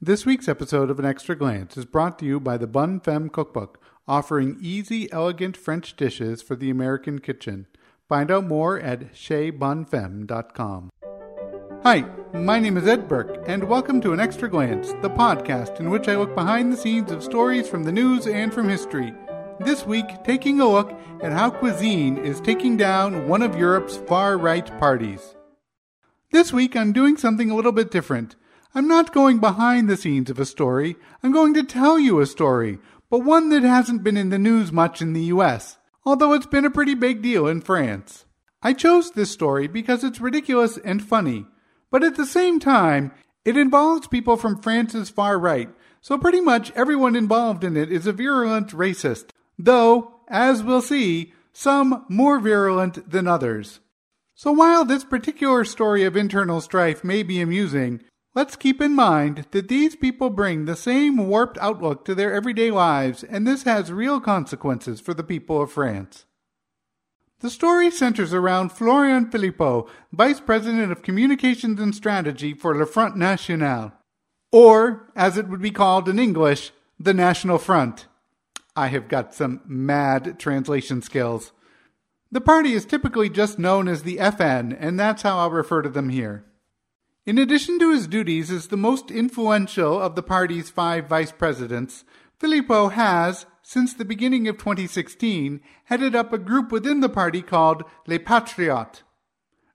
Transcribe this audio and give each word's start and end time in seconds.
This 0.00 0.24
week's 0.24 0.46
episode 0.46 0.90
of 0.90 1.00
An 1.00 1.04
Extra 1.04 1.34
Glance 1.34 1.76
is 1.76 1.84
brought 1.84 2.20
to 2.20 2.24
you 2.24 2.38
by 2.38 2.56
the 2.56 2.68
Bonne 2.68 3.00
Femme 3.00 3.28
Cookbook, 3.28 3.82
offering 4.06 4.56
easy, 4.60 5.10
elegant 5.10 5.56
French 5.56 5.96
dishes 5.96 6.40
for 6.40 6.54
the 6.54 6.70
American 6.70 7.18
kitchen. 7.18 7.66
Find 8.08 8.30
out 8.30 8.46
more 8.46 8.78
at 8.78 9.12
chezbonnefemme.com. 9.12 10.90
Hi, 11.82 12.04
my 12.32 12.60
name 12.60 12.76
is 12.76 12.86
Ed 12.86 13.08
Burke, 13.08 13.42
and 13.48 13.64
welcome 13.64 14.00
to 14.02 14.12
An 14.12 14.20
Extra 14.20 14.48
Glance, 14.48 14.92
the 15.02 15.10
podcast 15.10 15.80
in 15.80 15.90
which 15.90 16.06
I 16.06 16.14
look 16.14 16.32
behind 16.32 16.72
the 16.72 16.76
scenes 16.76 17.10
of 17.10 17.24
stories 17.24 17.68
from 17.68 17.82
the 17.82 17.90
news 17.90 18.28
and 18.28 18.54
from 18.54 18.68
history. 18.68 19.12
This 19.58 19.84
week, 19.84 20.22
taking 20.22 20.60
a 20.60 20.68
look 20.68 20.96
at 21.20 21.32
how 21.32 21.50
cuisine 21.50 22.18
is 22.18 22.40
taking 22.40 22.76
down 22.76 23.26
one 23.26 23.42
of 23.42 23.58
Europe's 23.58 23.96
far 23.96 24.38
right 24.38 24.78
parties. 24.78 25.34
This 26.30 26.52
week, 26.52 26.76
I'm 26.76 26.92
doing 26.92 27.16
something 27.16 27.50
a 27.50 27.56
little 27.56 27.72
bit 27.72 27.90
different. 27.90 28.36
I'm 28.78 28.86
not 28.86 29.12
going 29.12 29.40
behind 29.40 29.90
the 29.90 29.96
scenes 29.96 30.30
of 30.30 30.38
a 30.38 30.46
story, 30.46 30.94
I'm 31.20 31.32
going 31.32 31.52
to 31.54 31.64
tell 31.64 31.98
you 31.98 32.20
a 32.20 32.26
story, 32.26 32.78
but 33.10 33.24
one 33.24 33.48
that 33.48 33.64
hasn't 33.64 34.04
been 34.04 34.16
in 34.16 34.28
the 34.28 34.38
news 34.38 34.70
much 34.70 35.02
in 35.02 35.14
the 35.14 35.24
US, 35.34 35.78
although 36.06 36.32
it's 36.32 36.46
been 36.46 36.64
a 36.64 36.70
pretty 36.70 36.94
big 36.94 37.20
deal 37.20 37.48
in 37.48 37.60
France. 37.60 38.24
I 38.62 38.74
chose 38.74 39.10
this 39.10 39.32
story 39.32 39.66
because 39.66 40.04
it's 40.04 40.20
ridiculous 40.20 40.78
and 40.84 41.02
funny, 41.02 41.44
but 41.90 42.04
at 42.04 42.14
the 42.14 42.24
same 42.24 42.60
time, 42.60 43.10
it 43.44 43.56
involves 43.56 44.06
people 44.06 44.36
from 44.36 44.62
France's 44.62 45.10
far 45.10 45.40
right, 45.40 45.70
so 46.00 46.16
pretty 46.16 46.40
much 46.40 46.70
everyone 46.76 47.16
involved 47.16 47.64
in 47.64 47.76
it 47.76 47.90
is 47.90 48.06
a 48.06 48.12
virulent 48.12 48.68
racist 48.68 49.30
though, 49.58 50.20
as 50.28 50.62
we'll 50.62 50.82
see, 50.82 51.32
some 51.52 52.06
more 52.08 52.38
virulent 52.38 53.10
than 53.10 53.26
others. 53.26 53.80
So 54.36 54.52
while 54.52 54.84
this 54.84 55.02
particular 55.02 55.64
story 55.64 56.04
of 56.04 56.16
internal 56.16 56.60
strife 56.60 57.02
may 57.02 57.24
be 57.24 57.40
amusing, 57.40 58.04
let's 58.38 58.54
keep 58.54 58.80
in 58.80 58.94
mind 58.94 59.44
that 59.50 59.66
these 59.66 59.96
people 59.96 60.30
bring 60.30 60.64
the 60.64 60.76
same 60.76 61.16
warped 61.16 61.58
outlook 61.58 62.04
to 62.04 62.14
their 62.14 62.32
everyday 62.32 62.70
lives, 62.70 63.24
and 63.24 63.44
this 63.44 63.64
has 63.64 63.90
real 63.90 64.20
consequences 64.20 65.00
for 65.00 65.12
the 65.12 65.24
people 65.24 65.60
of 65.60 65.72
France. 65.72 66.24
The 67.40 67.50
story 67.50 67.90
centers 67.90 68.32
around 68.32 68.70
Florian 68.70 69.28
Philippot, 69.28 69.88
Vice 70.12 70.38
President 70.38 70.92
of 70.92 71.02
Communications 71.02 71.80
and 71.80 71.92
Strategy 71.92 72.54
for 72.54 72.76
Le 72.76 72.86
Front 72.86 73.16
National, 73.16 73.90
or, 74.52 75.10
as 75.16 75.36
it 75.36 75.48
would 75.48 75.60
be 75.60 75.72
called 75.72 76.08
in 76.08 76.20
English, 76.20 76.70
the 76.96 77.12
National 77.12 77.58
Front. 77.58 78.06
I 78.76 78.86
have 78.86 79.08
got 79.08 79.34
some 79.34 79.62
mad 79.66 80.38
translation 80.38 81.02
skills. 81.02 81.50
The 82.30 82.40
party 82.40 82.74
is 82.74 82.84
typically 82.84 83.30
just 83.30 83.58
known 83.58 83.88
as 83.88 84.04
the 84.04 84.18
FN, 84.18 84.76
and 84.78 84.96
that's 84.98 85.22
how 85.22 85.38
I'll 85.38 85.50
refer 85.50 85.82
to 85.82 85.88
them 85.88 86.10
here. 86.10 86.44
In 87.28 87.36
addition 87.36 87.78
to 87.80 87.92
his 87.92 88.06
duties 88.06 88.50
as 88.50 88.68
the 88.68 88.78
most 88.78 89.10
influential 89.10 90.00
of 90.00 90.14
the 90.14 90.22
party's 90.22 90.70
five 90.70 91.08
vice 91.08 91.30
presidents, 91.30 92.02
Philippot 92.40 92.92
has, 92.92 93.44
since 93.60 93.92
the 93.92 94.06
beginning 94.06 94.48
of 94.48 94.56
2016, 94.56 95.60
headed 95.84 96.16
up 96.16 96.32
a 96.32 96.38
group 96.38 96.72
within 96.72 97.00
the 97.00 97.08
party 97.10 97.42
called 97.42 97.82
Les 98.06 98.16
Patriotes. 98.16 99.02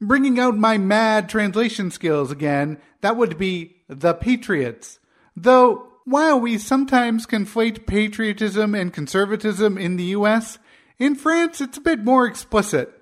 Bringing 0.00 0.40
out 0.40 0.58
my 0.58 0.76
mad 0.76 1.28
translation 1.28 1.92
skills 1.92 2.32
again, 2.32 2.78
that 3.00 3.16
would 3.16 3.38
be 3.38 3.76
the 3.88 4.12
Patriots. 4.12 4.98
Though 5.36 5.86
while 6.04 6.40
we 6.40 6.58
sometimes 6.58 7.28
conflate 7.28 7.86
patriotism 7.86 8.74
and 8.74 8.92
conservatism 8.92 9.78
in 9.78 9.94
the 9.94 10.16
US, 10.16 10.58
in 10.98 11.14
France 11.14 11.60
it's 11.60 11.78
a 11.78 11.80
bit 11.80 12.00
more 12.02 12.26
explicit. 12.26 12.92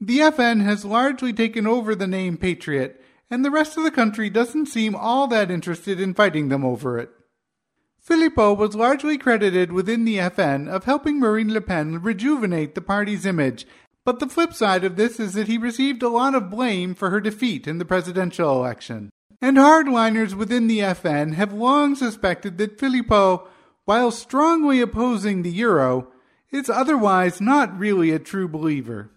The 0.00 0.20
FN 0.20 0.62
has 0.62 0.84
largely 0.84 1.32
taken 1.32 1.66
over 1.66 1.96
the 1.96 2.06
name 2.06 2.36
Patriot, 2.36 3.01
and 3.32 3.44
the 3.44 3.50
rest 3.50 3.76
of 3.76 3.82
the 3.82 3.90
country 3.90 4.30
doesn't 4.30 4.66
seem 4.66 4.94
all 4.94 5.26
that 5.26 5.50
interested 5.50 5.98
in 5.98 6.14
fighting 6.14 6.50
them 6.50 6.64
over 6.64 6.98
it. 6.98 7.10
Philippot 8.08 8.56
was 8.56 8.76
largely 8.76 9.18
credited 9.18 9.72
within 9.72 10.04
the 10.04 10.18
FN 10.18 10.68
of 10.68 10.84
helping 10.84 11.18
Marine 11.18 11.52
Le 11.52 11.60
Pen 11.60 12.00
rejuvenate 12.00 12.76
the 12.76 12.80
party's 12.80 13.26
image, 13.26 13.66
but 14.04 14.20
the 14.20 14.28
flip 14.28 14.52
side 14.52 14.84
of 14.84 14.94
this 14.94 15.18
is 15.18 15.32
that 15.32 15.48
he 15.48 15.58
received 15.58 16.02
a 16.04 16.08
lot 16.08 16.36
of 16.36 16.50
blame 16.50 16.94
for 16.94 17.10
her 17.10 17.20
defeat 17.20 17.66
in 17.66 17.78
the 17.78 17.84
presidential 17.84 18.54
election 18.54 19.10
and 19.42 19.56
hardliners 19.56 20.34
within 20.34 20.68
the 20.68 20.78
FN 20.78 21.34
have 21.34 21.52
long 21.52 21.96
suspected 21.96 22.58
that 22.58 22.78
Philippot, 22.78 23.44
while 23.84 24.12
strongly 24.12 24.80
opposing 24.80 25.42
the 25.42 25.50
euro, 25.50 26.06
is 26.52 26.70
otherwise 26.70 27.40
not 27.40 27.76
really 27.76 28.12
a 28.12 28.20
true 28.20 28.46
believer. 28.46 29.10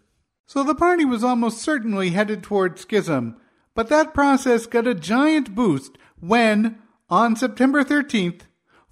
So 0.48 0.64
the 0.64 0.74
party 0.74 1.06
was 1.06 1.24
almost 1.24 1.60
certainly 1.60 2.10
headed 2.10 2.42
toward 2.42 2.80
schism, 2.80 3.38
but 3.76 3.90
that 3.90 4.14
process 4.14 4.66
got 4.66 4.88
a 4.88 4.96
giant 4.96 5.54
boost 5.54 5.98
when, 6.20 6.80
on 7.10 7.36
September 7.36 7.84
13th, 7.84 8.42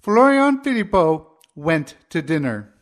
Florian 0.00 0.62
Philippot 0.62 1.26
went 1.56 1.94
to 2.10 2.22
dinner. 2.22 2.74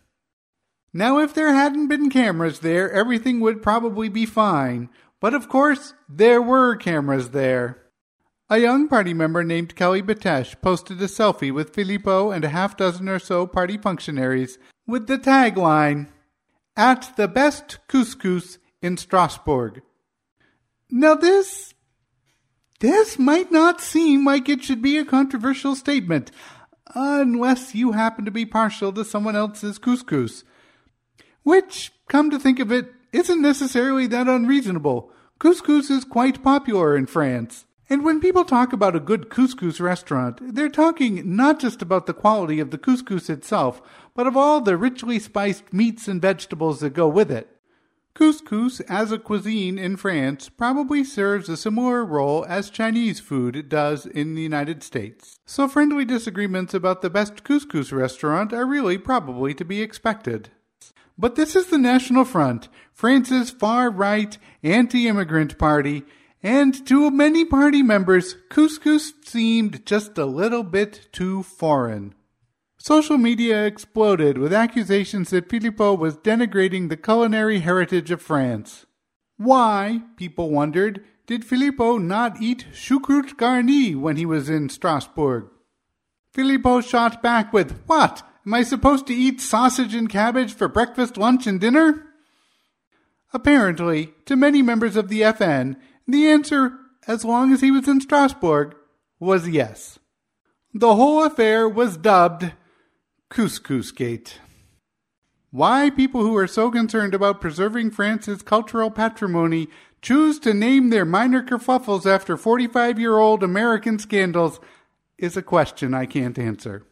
Now, 0.92 1.18
if 1.20 1.32
there 1.32 1.54
hadn't 1.54 1.88
been 1.88 2.10
cameras 2.10 2.58
there, 2.58 2.90
everything 2.92 3.40
would 3.40 3.62
probably 3.62 4.08
be 4.10 4.26
fine, 4.26 4.90
but 5.20 5.32
of 5.32 5.48
course, 5.48 5.94
there 6.08 6.42
were 6.42 6.76
cameras 6.76 7.30
there. 7.30 7.78
A 8.50 8.58
young 8.58 8.88
party 8.88 9.14
member 9.14 9.42
named 9.42 9.76
Kelly 9.76 10.02
Batesh 10.02 10.60
posted 10.60 11.00
a 11.00 11.06
selfie 11.06 11.54
with 11.54 11.72
Philippot 11.72 12.34
and 12.34 12.44
a 12.44 12.50
half 12.50 12.76
dozen 12.76 13.08
or 13.08 13.18
so 13.18 13.46
party 13.46 13.78
functionaries 13.78 14.58
with 14.86 15.06
the 15.06 15.16
tagline, 15.16 16.08
At 16.76 17.16
the 17.16 17.28
best 17.28 17.78
couscous 17.88 18.58
in 18.82 18.96
Strasbourg. 18.98 19.82
Now 20.90 21.14
this 21.14 21.71
this 22.82 23.16
might 23.16 23.52
not 23.52 23.80
seem 23.80 24.26
like 24.26 24.48
it 24.48 24.64
should 24.64 24.82
be 24.82 24.98
a 24.98 25.04
controversial 25.04 25.76
statement, 25.76 26.32
unless 26.96 27.76
you 27.76 27.92
happen 27.92 28.24
to 28.24 28.30
be 28.32 28.44
partial 28.44 28.92
to 28.92 29.04
someone 29.04 29.36
else's 29.36 29.78
couscous. 29.78 30.42
Which, 31.44 31.92
come 32.08 32.28
to 32.30 32.40
think 32.40 32.58
of 32.58 32.72
it, 32.72 32.92
isn't 33.12 33.40
necessarily 33.40 34.08
that 34.08 34.26
unreasonable. 34.26 35.12
Couscous 35.38 35.90
is 35.90 36.04
quite 36.04 36.42
popular 36.42 36.96
in 36.96 37.06
France. 37.06 37.66
And 37.88 38.04
when 38.04 38.20
people 38.20 38.44
talk 38.44 38.72
about 38.72 38.96
a 38.96 39.00
good 39.00 39.28
couscous 39.28 39.78
restaurant, 39.78 40.40
they're 40.54 40.68
talking 40.68 41.36
not 41.36 41.60
just 41.60 41.82
about 41.82 42.06
the 42.06 42.14
quality 42.14 42.58
of 42.58 42.72
the 42.72 42.78
couscous 42.78 43.30
itself, 43.30 43.80
but 44.14 44.26
of 44.26 44.36
all 44.36 44.60
the 44.60 44.76
richly 44.76 45.20
spiced 45.20 45.72
meats 45.72 46.08
and 46.08 46.20
vegetables 46.20 46.80
that 46.80 46.94
go 46.94 47.06
with 47.06 47.30
it. 47.30 47.51
Couscous, 48.14 48.80
as 48.88 49.10
a 49.10 49.18
cuisine 49.18 49.78
in 49.78 49.96
France, 49.96 50.50
probably 50.50 51.02
serves 51.02 51.48
a 51.48 51.56
similar 51.56 52.04
role 52.04 52.44
as 52.46 52.68
Chinese 52.68 53.20
food 53.20 53.70
does 53.70 54.04
in 54.04 54.34
the 54.34 54.42
United 54.42 54.82
States. 54.82 55.38
So 55.46 55.66
friendly 55.66 56.04
disagreements 56.04 56.74
about 56.74 57.00
the 57.00 57.08
best 57.08 57.42
couscous 57.42 57.90
restaurant 57.90 58.52
are 58.52 58.66
really 58.66 58.98
probably 58.98 59.54
to 59.54 59.64
be 59.64 59.80
expected. 59.80 60.50
But 61.16 61.36
this 61.36 61.56
is 61.56 61.68
the 61.68 61.78
National 61.78 62.26
Front, 62.26 62.68
France's 62.92 63.50
far 63.50 63.90
right, 63.90 64.36
anti 64.62 65.08
immigrant 65.08 65.56
party, 65.56 66.04
and 66.42 66.86
to 66.86 67.10
many 67.10 67.44
party 67.46 67.82
members, 67.82 68.36
couscous 68.50 69.12
seemed 69.24 69.86
just 69.86 70.18
a 70.18 70.26
little 70.26 70.64
bit 70.64 71.08
too 71.12 71.42
foreign. 71.42 72.14
Social 72.84 73.16
media 73.16 73.64
exploded 73.64 74.38
with 74.38 74.52
accusations 74.52 75.30
that 75.30 75.48
Philippot 75.48 76.00
was 76.00 76.16
denigrating 76.16 76.88
the 76.88 76.96
culinary 76.96 77.60
heritage 77.60 78.10
of 78.10 78.20
France. 78.20 78.86
Why, 79.36 80.02
people 80.16 80.50
wondered, 80.50 81.04
did 81.28 81.46
Philippot 81.46 82.02
not 82.02 82.42
eat 82.42 82.66
choucroute 82.72 83.36
garni 83.36 83.94
when 83.94 84.16
he 84.16 84.26
was 84.26 84.50
in 84.50 84.68
Strasbourg? 84.68 85.48
Philippot 86.34 86.84
shot 86.84 87.22
back 87.22 87.52
with, 87.52 87.84
What? 87.86 88.24
Am 88.44 88.52
I 88.52 88.64
supposed 88.64 89.06
to 89.06 89.14
eat 89.14 89.40
sausage 89.40 89.94
and 89.94 90.10
cabbage 90.10 90.52
for 90.52 90.66
breakfast, 90.66 91.16
lunch, 91.16 91.46
and 91.46 91.60
dinner? 91.60 92.04
Apparently, 93.32 94.12
to 94.26 94.34
many 94.34 94.60
members 94.60 94.96
of 94.96 95.08
the 95.08 95.20
FN, 95.20 95.76
the 96.08 96.26
answer, 96.26 96.72
as 97.06 97.24
long 97.24 97.52
as 97.52 97.60
he 97.60 97.70
was 97.70 97.86
in 97.86 98.00
Strasbourg, 98.00 98.74
was 99.20 99.48
yes. 99.48 100.00
The 100.74 100.96
whole 100.96 101.22
affair 101.22 101.68
was 101.68 101.96
dubbed 101.96 102.50
Couscous 103.32 103.92
Gate. 103.92 104.40
Why 105.50 105.88
people 105.88 106.20
who 106.20 106.36
are 106.36 106.46
so 106.46 106.70
concerned 106.70 107.14
about 107.14 107.40
preserving 107.40 107.92
France's 107.92 108.42
cultural 108.42 108.90
patrimony 108.90 109.70
choose 110.02 110.38
to 110.40 110.52
name 110.52 110.90
their 110.90 111.06
minor 111.06 111.42
kerfuffles 111.42 112.04
after 112.04 112.36
45 112.36 112.98
year 112.98 113.16
old 113.16 113.42
American 113.42 113.98
scandals 113.98 114.60
is 115.16 115.34
a 115.34 115.40
question 115.40 115.94
I 115.94 116.04
can't 116.04 116.38
answer. 116.38 116.84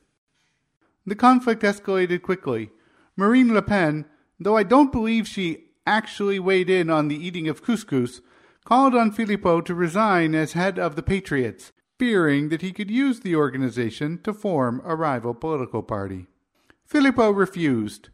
The 1.05 1.15
conflict 1.15 1.63
escalated 1.63 2.23
quickly. 2.23 2.71
Marine 3.17 3.53
Le 3.53 3.61
Pen, 3.61 4.07
though 4.39 4.57
I 4.57 4.63
don't 4.63 4.93
believe 4.93 5.29
she 5.29 5.67
actually 5.87 6.39
weighed 6.39 6.71
in 6.71 6.89
on 6.89 7.09
the 7.09 7.23
eating 7.23 7.49
of 7.49 7.63
couscous, 7.63 8.23
called 8.65 8.95
on 8.95 9.13
Philippot 9.13 9.67
to 9.67 9.75
resign 9.75 10.35
as 10.35 10.55
head 10.55 10.79
of 10.79 10.97
the 10.97 11.03
Patriots, 11.03 11.71
fearing 12.01 12.49
that 12.49 12.63
he 12.63 12.73
could 12.73 12.91
use 12.91 13.21
the 13.21 13.37
organization 13.37 14.19
to 14.25 14.33
form 14.33 14.81
a 14.87 14.97
rival 14.97 15.35
political 15.35 15.83
party. 15.83 16.27
Philippot 16.91 17.37
refused. 17.37 18.09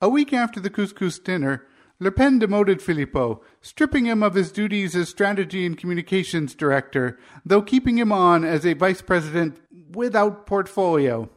A 0.00 0.08
week 0.08 0.32
after 0.32 0.60
the 0.60 0.70
couscous 0.70 1.18
dinner, 1.18 1.66
Le 1.98 2.12
Pen 2.12 2.38
demoted 2.38 2.78
Philippot, 2.78 3.40
stripping 3.60 4.04
him 4.04 4.22
of 4.22 4.34
his 4.34 4.52
duties 4.52 4.94
as 4.94 5.08
strategy 5.08 5.66
and 5.66 5.76
communications 5.76 6.54
director, 6.54 7.18
though 7.44 7.62
keeping 7.62 7.98
him 7.98 8.12
on 8.12 8.44
as 8.44 8.64
a 8.64 8.74
vice 8.74 9.02
president 9.02 9.58
without 9.90 10.46
portfolio. 10.46 11.28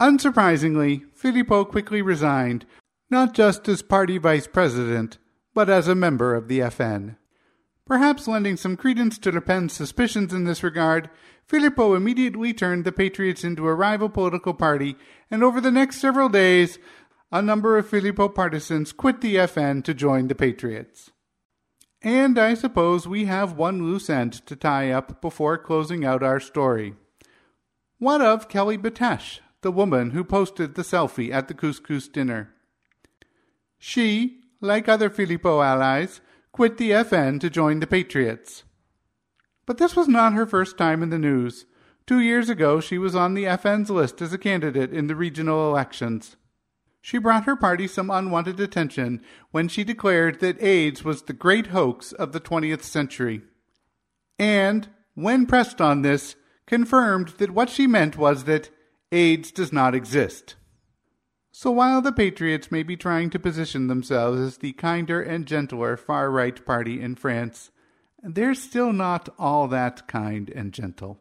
Unsurprisingly, 0.00 1.02
Philippot 1.20 1.68
quickly 1.68 2.00
resigned, 2.00 2.64
not 3.10 3.34
just 3.34 3.68
as 3.68 3.82
party 3.82 4.18
vice 4.18 4.46
president, 4.46 5.18
but 5.52 5.68
as 5.68 5.88
a 5.88 5.96
member 5.96 6.36
of 6.36 6.46
the 6.46 6.60
FN. 6.60 7.16
Perhaps 7.86 8.28
lending 8.28 8.56
some 8.56 8.76
credence 8.76 9.18
to 9.18 9.32
Le 9.32 9.40
Pen's 9.40 9.72
suspicions 9.72 10.32
in 10.32 10.44
this 10.44 10.62
regard, 10.62 11.10
Philippot 11.48 11.96
immediately 11.96 12.54
turned 12.54 12.84
the 12.84 12.92
Patriots 12.92 13.44
into 13.44 13.66
a 13.66 13.74
rival 13.74 14.08
political 14.08 14.54
party, 14.54 14.96
and 15.30 15.42
over 15.42 15.60
the 15.60 15.70
next 15.70 16.00
several 16.00 16.28
days, 16.28 16.78
a 17.32 17.42
number 17.42 17.76
of 17.76 17.90
Philippot 17.90 18.34
partisans 18.34 18.92
quit 18.92 19.20
the 19.20 19.36
FN 19.36 19.82
to 19.84 19.94
join 19.94 20.28
the 20.28 20.34
Patriots. 20.34 21.10
And 22.02 22.38
I 22.38 22.54
suppose 22.54 23.06
we 23.06 23.26
have 23.26 23.56
one 23.56 23.82
loose 23.84 24.10
end 24.10 24.32
to 24.46 24.56
tie 24.56 24.90
up 24.90 25.20
before 25.20 25.58
closing 25.58 26.04
out 26.04 26.22
our 26.22 26.40
story. 26.40 26.94
What 27.98 28.20
of 28.20 28.48
Kelly 28.48 28.76
Batesh, 28.76 29.38
the 29.60 29.70
woman 29.70 30.10
who 30.10 30.24
posted 30.24 30.74
the 30.74 30.82
selfie 30.82 31.32
at 31.32 31.48
the 31.48 31.54
couscous 31.54 32.08
dinner? 32.08 32.50
She, 33.78 34.40
like 34.60 34.88
other 34.88 35.10
Philippot 35.10 35.64
allies, 35.64 36.20
quit 36.52 36.76
the 36.76 36.90
FN 36.90 37.40
to 37.40 37.50
join 37.50 37.80
the 37.80 37.86
Patriots. 37.86 38.64
But 39.66 39.78
this 39.78 39.96
was 39.96 40.08
not 40.08 40.34
her 40.34 40.46
first 40.46 40.76
time 40.76 41.02
in 41.02 41.10
the 41.10 41.18
news. 41.18 41.66
Two 42.06 42.20
years 42.20 42.48
ago, 42.48 42.80
she 42.80 42.98
was 42.98 43.14
on 43.14 43.34
the 43.34 43.44
FN's 43.44 43.88
list 43.88 44.20
as 44.20 44.32
a 44.32 44.38
candidate 44.38 44.92
in 44.92 45.06
the 45.06 45.16
regional 45.16 45.68
elections. 45.70 46.36
She 47.00 47.18
brought 47.18 47.44
her 47.44 47.56
party 47.56 47.88
some 47.88 48.10
unwanted 48.10 48.60
attention 48.60 49.22
when 49.50 49.68
she 49.68 49.82
declared 49.82 50.40
that 50.40 50.62
AIDS 50.62 51.02
was 51.04 51.22
the 51.22 51.32
great 51.32 51.68
hoax 51.68 52.12
of 52.12 52.32
the 52.32 52.40
20th 52.40 52.82
century. 52.82 53.42
And, 54.38 54.88
when 55.14 55.46
pressed 55.46 55.80
on 55.80 56.02
this, 56.02 56.36
confirmed 56.66 57.28
that 57.38 57.50
what 57.50 57.70
she 57.70 57.86
meant 57.86 58.16
was 58.16 58.44
that 58.44 58.70
AIDS 59.10 59.50
does 59.50 59.72
not 59.72 59.94
exist. 59.94 60.54
So 61.54 61.70
while 61.70 62.00
the 62.00 62.12
Patriots 62.12 62.72
may 62.72 62.82
be 62.82 62.96
trying 62.96 63.28
to 63.30 63.38
position 63.38 63.86
themselves 63.86 64.40
as 64.40 64.56
the 64.56 64.72
kinder 64.72 65.20
and 65.20 65.44
gentler 65.44 65.98
far 65.98 66.30
right 66.30 66.64
party 66.64 66.98
in 66.98 67.14
France, 67.14 67.70
they're 68.22 68.54
still 68.54 68.90
not 68.90 69.28
all 69.38 69.68
that 69.68 70.08
kind 70.08 70.48
and 70.48 70.72
gentle. 70.72 71.18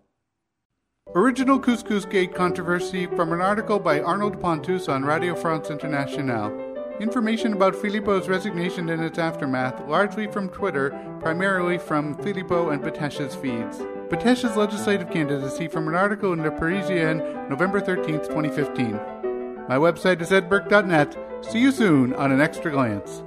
Original 1.13 1.60
Couscous 1.60 2.10
Gate 2.10 2.33
controversy 2.33 3.07
from 3.07 3.33
an 3.33 3.42
article 3.42 3.78
by 3.78 4.00
Arnold 4.00 4.39
Pontus 4.39 4.88
on 4.88 5.04
Radio 5.04 5.36
France 5.36 5.69
Internationale. 5.69 6.50
Information 7.01 7.51
about 7.51 7.75
Philippot's 7.75 8.30
resignation 8.30 8.88
and 8.89 9.04
its 9.04 9.19
aftermath, 9.19 9.86
largely 9.89 10.28
from 10.28 10.48
Twitter, 10.48 10.92
primarily 11.19 11.78
from 11.78 12.16
Philippot 12.16 12.72
and 12.72 12.81
Batesh's 12.81 13.36
feeds. 13.36 13.80
Batesh's 14.10 14.56
legislative 14.56 15.12
candidacy 15.12 15.68
from 15.68 15.89
an 15.89 15.95
article 15.95 16.31
in 16.31 16.42
Le 16.42 16.51
Parisien, 16.51 17.50
November 17.50 17.81
13, 17.81 18.19
2015. 18.19 19.20
My 19.69 19.78
website 19.78 20.22
is 20.22 20.31
edberg.net. 20.31 21.18
See 21.46 21.60
you 21.60 21.72
soon 21.72 22.13
on 22.13 22.31
an 22.31 22.42
extra 22.42 22.72
glance. 22.72 23.24